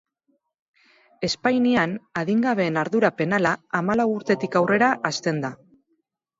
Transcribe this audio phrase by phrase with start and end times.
[1.29, 1.93] Espainian,
[2.23, 3.53] adingabeen ardura penala
[3.83, 5.57] hamalau urtetik aurrera hasten da.